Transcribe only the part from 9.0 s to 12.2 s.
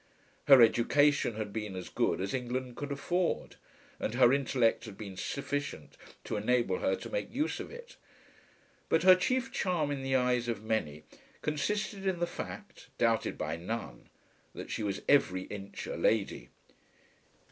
her chief charm in the eyes of many consisted in